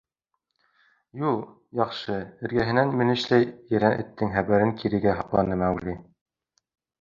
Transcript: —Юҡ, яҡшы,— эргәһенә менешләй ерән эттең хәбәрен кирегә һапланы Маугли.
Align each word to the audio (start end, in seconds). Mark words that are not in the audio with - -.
—Юҡ, 1.23 1.43
яҡшы,— 1.79 2.15
эргәһенә 2.47 2.85
менешләй 3.01 3.45
ерән 3.75 3.95
эттең 4.05 4.33
хәбәрен 4.39 4.73
кирегә 4.81 5.15
һапланы 5.21 5.61
Маугли. 5.65 5.97